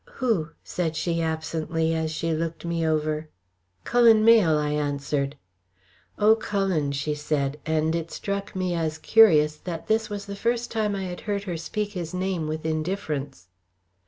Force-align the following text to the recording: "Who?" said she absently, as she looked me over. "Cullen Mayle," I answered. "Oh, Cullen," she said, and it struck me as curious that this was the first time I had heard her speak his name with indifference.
"Who?" 0.13 0.49
said 0.63 0.95
she 0.95 1.21
absently, 1.21 1.93
as 1.93 2.09
she 2.09 2.33
looked 2.33 2.65
me 2.65 2.83
over. 2.87 3.29
"Cullen 3.83 4.25
Mayle," 4.25 4.57
I 4.57 4.71
answered. 4.71 5.35
"Oh, 6.17 6.35
Cullen," 6.35 6.91
she 6.91 7.13
said, 7.13 7.59
and 7.67 7.93
it 7.93 8.09
struck 8.09 8.55
me 8.55 8.73
as 8.73 8.97
curious 8.97 9.57
that 9.57 9.85
this 9.85 10.09
was 10.09 10.25
the 10.25 10.35
first 10.35 10.71
time 10.71 10.95
I 10.95 11.03
had 11.03 11.21
heard 11.29 11.43
her 11.43 11.55
speak 11.55 11.91
his 11.91 12.15
name 12.15 12.47
with 12.47 12.65
indifference. 12.65 13.49